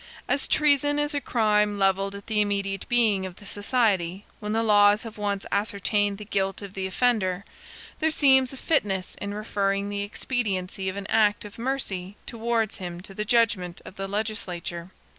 As 0.27 0.47
treason 0.47 0.97
is 0.97 1.13
a 1.13 1.21
crime 1.21 1.77
levelled 1.77 2.15
at 2.15 2.25
the 2.25 2.41
immediate 2.41 2.87
being 2.89 3.23
of 3.27 3.35
the 3.35 3.45
society, 3.45 4.25
when 4.39 4.51
the 4.51 4.63
laws 4.63 5.03
have 5.03 5.19
once 5.19 5.45
ascertained 5.51 6.17
the 6.17 6.25
guilt 6.25 6.63
of 6.63 6.73
the 6.73 6.87
offender, 6.87 7.45
there 7.99 8.09
seems 8.09 8.51
a 8.51 8.57
fitness 8.57 9.13
in 9.21 9.31
referring 9.35 9.89
the 9.89 10.01
expediency 10.01 10.89
of 10.89 10.95
an 10.95 11.05
act 11.05 11.45
of 11.45 11.59
mercy 11.59 12.17
towards 12.25 12.77
him 12.77 12.99
to 13.01 13.13
the 13.13 13.25
judgment 13.25 13.79
of 13.85 13.95
the 13.95 14.07
legislature. 14.07 14.89